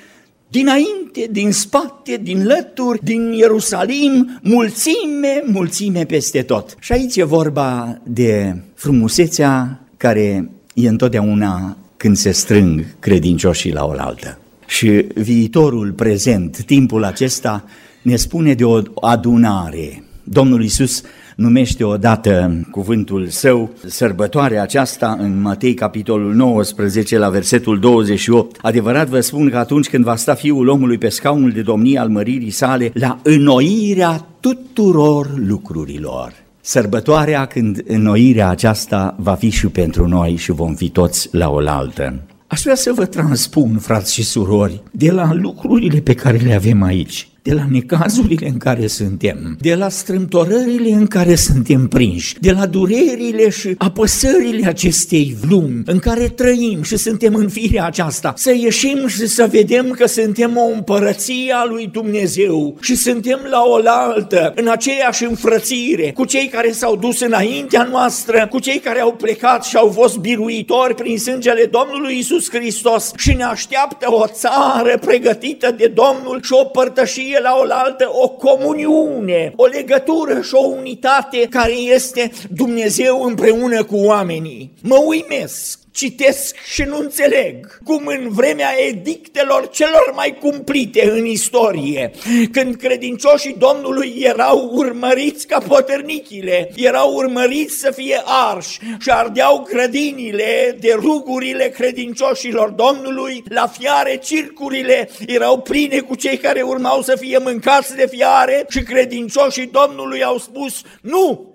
dinainte, 0.49 1.29
din 1.31 1.53
spate, 1.53 2.21
din 2.23 2.45
lături, 2.45 3.05
din 3.05 3.33
Ierusalim, 3.33 4.41
mulțime, 4.43 5.43
mulțime 5.47 6.05
peste 6.05 6.43
tot. 6.43 6.77
Și 6.81 6.93
aici 6.93 7.17
e 7.17 7.25
vorba 7.25 8.01
de 8.05 8.57
frumusețea 8.75 9.81
care 9.97 10.51
e 10.75 10.89
întotdeauna 10.89 11.77
când 11.97 12.17
se 12.17 12.31
strâng 12.31 12.85
credincioșii 12.99 13.73
la 13.73 13.85
oaltă. 13.85 14.39
Și 14.67 15.07
viitorul 15.15 15.93
prezent, 15.93 16.63
timpul 16.65 17.05
acesta, 17.05 17.65
ne 18.03 18.17
spune 18.17 18.55
de 18.55 18.65
o 18.65 18.81
adunare. 19.01 20.05
Domnul 20.25 20.65
Isus 20.65 21.03
numește 21.37 21.85
odată 21.85 22.61
cuvântul 22.71 23.29
său 23.29 23.71
sărbătoarea 23.87 24.63
aceasta 24.63 25.17
în 25.19 25.41
Matei 25.41 25.75
capitolul 25.75 26.35
19 26.35 27.19
la 27.19 27.29
versetul 27.29 27.79
28. 27.79 28.59
Adevărat 28.63 29.09
vă 29.09 29.21
spun 29.21 29.51
că 29.51 29.57
atunci 29.57 29.89
când 29.89 30.05
va 30.05 30.17
sta 30.17 30.35
Fiul 30.35 30.69
omului 30.69 30.99
pe 30.99 31.09
scaunul 31.09 31.51
de 31.51 31.63
domnie 31.63 31.99
al 31.99 32.09
măririi 32.09 32.51
sale, 32.51 32.91
la 32.95 33.19
înnoirea 33.23 34.27
tuturor 34.41 35.31
lucrurilor. 35.37 36.42
Sărbătoarea 36.65 37.47
când 37.47 37.83
înnoirea 37.87 38.49
aceasta 38.49 39.17
va 39.19 39.35
fi 39.35 39.49
și 39.49 39.67
pentru 39.67 40.09
noi 40.09 40.37
și 40.37 40.53
vom 40.53 40.75
fi 40.75 40.89
toți 40.89 41.29
la 41.33 41.51
oaltă. 41.51 42.23
Aș 42.47 42.63
vrea 42.63 42.75
să 42.75 42.93
vă 42.95 43.05
transpun, 43.05 43.79
frați 43.79 44.13
și 44.15 44.23
surori, 44.23 44.83
de 44.91 45.11
la 45.11 45.33
lucrurile 45.33 46.01
pe 46.01 46.15
care 46.15 46.37
le 46.37 46.55
avem 46.55 46.83
aici 46.83 47.29
de 47.43 47.53
la 47.55 47.63
necazurile 47.71 48.47
în 48.47 48.59
care 48.59 48.87
suntem, 48.87 49.57
de 49.61 49.75
la 49.75 49.89
strâmtorările 49.89 50.91
în 50.91 51.07
care 51.07 51.35
suntem 51.35 51.89
prinși, 51.89 52.37
de 52.41 52.51
la 52.51 52.67
durerile 52.67 53.51
și 53.51 53.75
apăsările 53.79 54.67
acestei 54.67 55.37
lumi 55.49 55.83
în 55.87 55.99
care 55.99 56.29
trăim 56.29 56.83
și 56.83 56.97
suntem 56.97 57.35
în 57.35 57.49
firea 57.49 57.85
aceasta, 57.85 58.33
să 58.37 58.55
ieșim 58.55 59.07
și 59.07 59.27
să 59.27 59.49
vedem 59.51 59.91
că 59.91 60.07
suntem 60.07 60.57
o 60.57 60.75
împărăție 60.75 61.53
a 61.55 61.65
lui 61.65 61.87
Dumnezeu 61.93 62.77
și 62.81 62.95
suntem 62.95 63.41
la 63.51 63.63
oaltă, 63.67 64.53
în 64.57 64.69
aceeași 64.69 65.25
înfrățire, 65.25 66.11
cu 66.15 66.25
cei 66.25 66.47
care 66.47 66.73
s-au 66.73 66.97
dus 66.97 67.21
înaintea 67.21 67.89
noastră, 67.91 68.47
cu 68.51 68.59
cei 68.59 68.79
care 68.79 69.01
au 69.01 69.13
plecat 69.13 69.65
și 69.65 69.77
au 69.77 69.89
fost 69.89 70.17
biruitori 70.17 70.95
prin 70.95 71.19
sângele 71.19 71.71
Domnului 71.71 72.19
Isus 72.19 72.51
Hristos 72.51 73.13
și 73.17 73.33
ne 73.33 73.45
așteaptă 73.45 74.07
o 74.11 74.27
țară 74.27 74.99
pregătită 75.01 75.75
de 75.79 75.93
Domnul 75.95 76.41
și 76.43 76.53
o 76.53 76.65
părtășie 76.65 77.32
fie 77.33 77.41
la 77.41 77.57
oaltă 77.57 78.09
o 78.13 78.29
comuniune, 78.29 79.53
o 79.57 79.65
legătură 79.67 80.41
și 80.41 80.55
o 80.55 80.67
unitate 80.67 81.47
care 81.51 81.73
este 81.73 82.31
Dumnezeu 82.51 83.23
împreună 83.23 83.85
cu 83.85 83.97
oamenii. 83.97 84.73
Mă 84.83 84.97
uimesc 85.07 85.82
citesc 85.93 86.57
și 86.57 86.83
nu 86.83 86.99
înțeleg 86.99 87.79
cum 87.85 88.07
în 88.07 88.29
vremea 88.29 88.71
edictelor 88.89 89.69
celor 89.69 90.13
mai 90.15 90.37
cumplite 90.41 91.11
în 91.11 91.25
istorie, 91.25 92.13
când 92.53 92.75
credincioșii 92.75 93.57
Domnului 93.59 94.15
erau 94.19 94.71
urmăriți 94.73 95.47
ca 95.47 95.59
poternichile, 95.59 96.71
erau 96.77 97.15
urmăriți 97.15 97.79
să 97.79 97.91
fie 97.91 98.21
arși 98.25 98.79
și 99.01 99.11
ardeau 99.11 99.67
grădinile 99.71 100.77
de 100.81 100.97
rugurile 101.01 101.69
credincioșilor 101.69 102.71
Domnului, 102.71 103.43
la 103.49 103.67
fiare 103.67 104.17
circurile 104.17 105.11
erau 105.27 105.61
pline 105.61 106.01
cu 106.01 106.15
cei 106.15 106.37
care 106.37 106.63
urmau 106.63 107.03
să 107.03 107.17
fie 107.21 107.39
mâncați 107.39 107.97
de 107.97 108.07
fiare 108.11 108.67
și 108.69 108.83
credincioșii 108.83 109.71
Domnului 109.73 110.25
au 110.25 110.39
spus, 110.39 110.81
nu, 111.01 111.52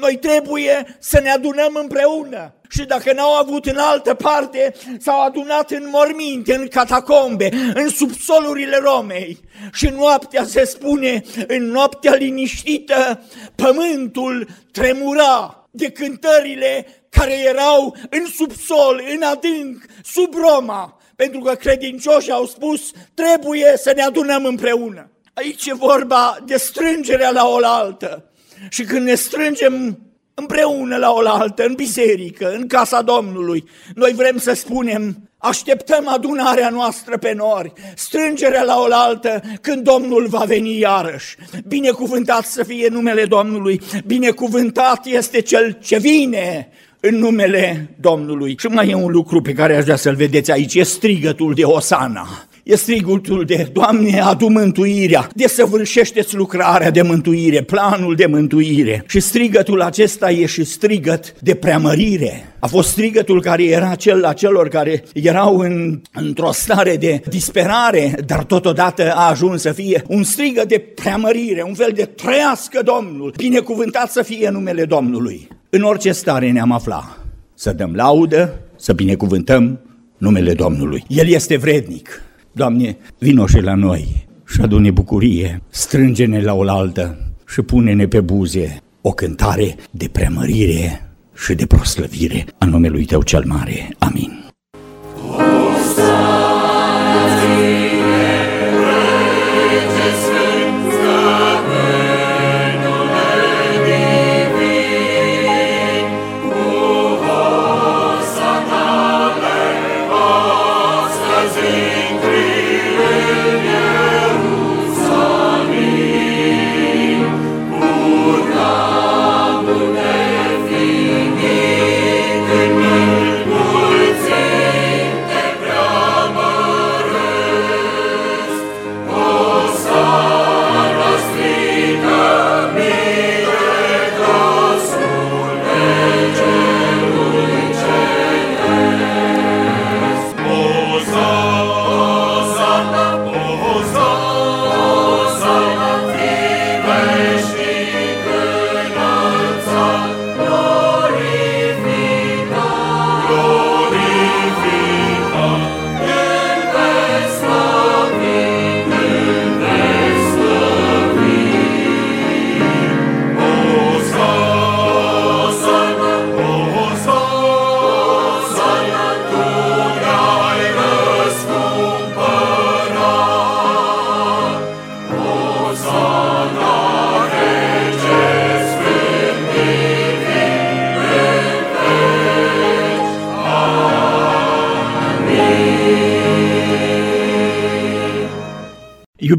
noi 0.00 0.16
trebuie 0.16 0.96
să 0.98 1.20
ne 1.22 1.30
adunăm 1.30 1.78
împreună. 1.80 2.54
Și 2.68 2.84
dacă 2.84 3.12
n-au 3.12 3.34
avut 3.36 3.66
în 3.66 3.76
altă 3.76 4.14
parte, 4.14 4.74
s-au 4.98 5.24
adunat 5.24 5.70
în 5.70 5.88
morminte, 5.92 6.54
în 6.54 6.68
catacombe, 6.68 7.48
în 7.74 7.88
subsolurile 7.88 8.76
Romei. 8.76 9.40
Și 9.72 9.86
noaptea 9.86 10.44
se 10.44 10.64
spune, 10.64 11.22
în 11.46 11.64
noaptea 11.70 12.14
liniștită, 12.14 13.22
pământul 13.54 14.48
tremura 14.72 15.68
de 15.70 15.90
cântările 15.90 16.86
care 17.08 17.38
erau 17.38 17.96
în 18.10 18.26
subsol, 18.26 19.02
în 19.14 19.22
adânc, 19.22 19.84
sub 20.04 20.34
Roma, 20.34 21.00
pentru 21.16 21.40
că 21.40 21.54
credincioșii 21.54 22.32
au 22.32 22.46
spus, 22.46 22.90
trebuie 23.14 23.72
să 23.76 23.92
ne 23.96 24.02
adunăm 24.02 24.44
împreună. 24.44 25.10
Aici 25.34 25.66
e 25.66 25.74
vorba 25.74 26.38
de 26.46 26.56
strângerea 26.56 27.30
la 27.30 27.48
oaltă. 27.48 28.29
Și 28.68 28.82
când 28.82 29.06
ne 29.06 29.14
strângem 29.14 29.98
împreună 30.34 30.96
la 30.96 31.10
oaltă, 31.12 31.64
în 31.64 31.74
biserică, 31.74 32.52
în 32.58 32.66
casa 32.66 33.02
Domnului, 33.02 33.64
noi 33.94 34.12
vrem 34.12 34.38
să 34.38 34.52
spunem, 34.52 35.30
așteptăm 35.38 36.08
adunarea 36.08 36.68
noastră 36.68 37.18
pe 37.18 37.32
nori, 37.36 37.72
strângerea 37.94 38.62
la 38.62 38.80
oaltă 38.88 39.42
când 39.60 39.82
Domnul 39.82 40.26
va 40.26 40.44
veni 40.46 40.78
iarăși. 40.78 41.36
Binecuvântat 41.66 42.44
să 42.44 42.64
fie 42.64 42.88
numele 42.88 43.24
Domnului, 43.24 43.80
binecuvântat 44.06 45.06
este 45.06 45.40
Cel 45.40 45.78
ce 45.82 45.98
vine 45.98 46.68
în 47.00 47.16
numele 47.16 47.94
Domnului. 48.00 48.56
Și 48.58 48.66
mai 48.66 48.88
e 48.88 48.94
un 48.94 49.10
lucru 49.10 49.40
pe 49.40 49.52
care 49.52 49.76
aș 49.76 49.82
vrea 49.82 49.96
să-l 49.96 50.14
vedeți 50.14 50.50
aici, 50.50 50.74
e 50.74 50.82
strigătul 50.82 51.54
de 51.54 51.64
Osana 51.64 52.49
e 52.62 52.76
strigutul 52.76 53.44
de 53.44 53.68
Doamne, 53.72 54.20
adu 54.20 54.46
mântuirea, 54.46 55.28
desăvârșește-ți 55.34 56.36
lucrarea 56.36 56.90
de 56.90 57.02
mântuire, 57.02 57.62
planul 57.62 58.14
de 58.14 58.26
mântuire. 58.26 59.04
Și 59.06 59.20
strigătul 59.20 59.80
acesta 59.80 60.30
e 60.30 60.46
și 60.46 60.64
strigăt 60.64 61.40
de 61.40 61.54
preamărire. 61.54 62.54
A 62.58 62.66
fost 62.66 62.88
strigătul 62.88 63.42
care 63.42 63.64
era 63.64 63.94
cel 63.94 64.18
la 64.18 64.32
celor 64.32 64.68
care 64.68 65.04
erau 65.12 65.56
în, 65.58 66.00
într-o 66.12 66.52
stare 66.52 66.96
de 66.96 67.20
disperare, 67.28 68.14
dar 68.26 68.44
totodată 68.44 69.12
a 69.14 69.28
ajuns 69.28 69.60
să 69.60 69.72
fie 69.72 70.04
un 70.06 70.22
strigă 70.22 70.62
de 70.66 70.78
preamărire, 70.94 71.62
un 71.66 71.74
fel 71.74 71.92
de 71.94 72.04
trăiască 72.04 72.82
Domnul, 72.84 73.34
binecuvântat 73.36 74.10
să 74.10 74.22
fie 74.22 74.48
numele 74.48 74.84
Domnului. 74.84 75.48
În 75.70 75.82
orice 75.82 76.12
stare 76.12 76.50
ne-am 76.50 76.72
aflat, 76.72 77.26
să 77.54 77.72
dăm 77.72 77.94
laudă, 77.94 78.60
să 78.76 78.92
binecuvântăm 78.92 79.80
numele 80.16 80.52
Domnului. 80.52 81.04
El 81.08 81.28
este 81.28 81.56
vrednic. 81.56 82.22
Doamne, 82.52 82.96
vino 83.18 83.46
și 83.46 83.60
la 83.60 83.74
noi 83.74 84.26
și 84.46 84.60
adune 84.60 84.90
bucurie, 84.90 85.62
strânge-ne 85.68 86.42
la 86.42 86.54
oaltă 86.54 87.32
și 87.46 87.62
pune-ne 87.62 88.06
pe 88.06 88.20
buze 88.20 88.82
o 89.00 89.10
cântare 89.10 89.76
de 89.90 90.08
preamărire 90.12 91.10
și 91.34 91.54
de 91.54 91.66
proslăvire 91.66 92.46
a 92.58 92.64
numelui 92.64 93.04
Tău 93.04 93.22
cel 93.22 93.44
mare. 93.46 93.94
Amin. 93.98 94.49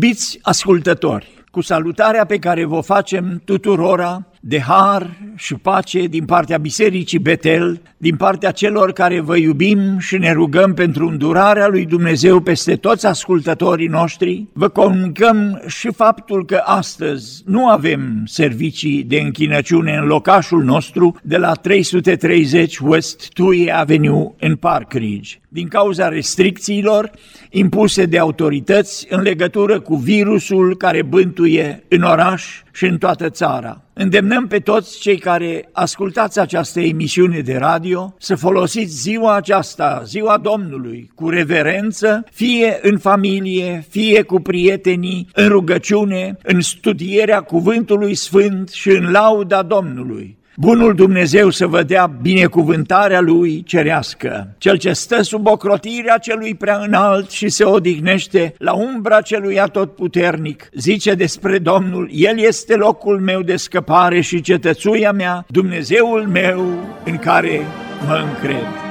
Iubiți 0.03 0.39
ascultători, 0.41 1.43
cu 1.51 1.61
salutarea 1.61 2.25
pe 2.25 2.37
care 2.37 2.65
vă 2.65 2.79
facem 2.79 3.41
tuturora 3.45 4.27
de 4.39 4.59
har 4.59 5.17
și 5.41 5.55
pace 5.55 6.05
din 6.05 6.25
partea 6.25 6.57
Bisericii 6.57 7.19
Betel, 7.19 7.81
din 7.97 8.15
partea 8.15 8.51
celor 8.51 8.91
care 8.91 9.19
vă 9.19 9.37
iubim 9.37 9.97
și 9.99 10.17
ne 10.17 10.31
rugăm 10.31 10.73
pentru 10.73 11.07
îndurarea 11.07 11.67
lui 11.67 11.85
Dumnezeu 11.85 12.39
peste 12.39 12.75
toți 12.75 13.05
ascultătorii 13.05 13.87
noștri, 13.87 14.45
vă 14.53 14.67
comunicăm 14.67 15.61
și 15.67 15.91
faptul 15.95 16.45
că 16.45 16.61
astăzi 16.65 17.43
nu 17.45 17.67
avem 17.67 18.23
servicii 18.25 19.03
de 19.03 19.19
închinăciune 19.19 19.97
în 20.01 20.05
locașul 20.05 20.63
nostru 20.63 21.15
de 21.23 21.37
la 21.37 21.53
330 21.53 22.77
West 22.77 23.29
Tui 23.33 23.71
Avenue 23.71 24.33
în 24.39 24.55
Park 24.55 24.93
Ridge, 24.93 25.35
din 25.47 25.67
cauza 25.67 26.07
restricțiilor 26.07 27.11
impuse 27.49 28.05
de 28.05 28.17
autorități 28.17 29.07
în 29.09 29.21
legătură 29.21 29.79
cu 29.79 29.95
virusul 29.95 30.77
care 30.77 31.01
bântuie 31.01 31.83
în 31.87 32.01
oraș 32.01 32.61
și 32.71 32.85
în 32.85 32.97
toată 32.97 33.29
țara. 33.29 33.81
Îndemnăm 34.01 34.47
pe 34.47 34.59
toți 34.59 34.99
cei 34.99 35.17
care 35.17 35.69
ascultați 35.71 36.39
această 36.39 36.79
emisiune 36.79 37.39
de 37.39 37.57
radio 37.57 38.15
să 38.17 38.35
folosiți 38.35 39.01
ziua 39.01 39.35
aceasta, 39.35 40.01
ziua 40.05 40.37
Domnului, 40.37 41.11
cu 41.15 41.29
reverență, 41.29 42.25
fie 42.31 42.79
în 42.81 42.97
familie, 42.97 43.85
fie 43.89 44.21
cu 44.21 44.39
prietenii, 44.39 45.27
în 45.33 45.47
rugăciune, 45.47 46.37
în 46.43 46.61
studierea 46.61 47.41
cuvântului 47.41 48.15
sfânt 48.15 48.69
și 48.69 48.89
în 48.89 49.11
lauda 49.11 49.63
Domnului. 49.63 50.37
Bunul 50.55 50.95
Dumnezeu 50.95 51.49
să 51.49 51.67
vă 51.67 51.83
dea 51.83 52.05
binecuvântarea 52.21 53.21
Lui 53.21 53.63
cerească, 53.63 54.55
Cel 54.57 54.77
ce 54.77 54.93
stă 54.93 55.21
sub 55.21 55.47
ocrotirea 55.47 56.17
celui 56.17 56.55
prea 56.55 56.77
înalt 56.77 57.29
și 57.29 57.49
se 57.49 57.63
odihnește 57.63 58.53
la 58.57 58.73
umbra 58.73 59.21
celui 59.21 59.59
atotputernic, 59.59 60.69
zice 60.73 61.13
despre 61.13 61.57
Domnul, 61.57 62.09
El 62.11 62.39
este 62.39 62.75
locul 62.75 63.19
meu 63.19 63.41
de 63.41 63.55
scăpare 63.55 64.21
și 64.21 64.41
cetățuia 64.41 65.11
mea, 65.11 65.45
Dumnezeul 65.47 66.27
meu 66.27 66.65
în 67.03 67.17
care 67.17 67.61
mă 68.07 68.23
încred. 68.27 68.90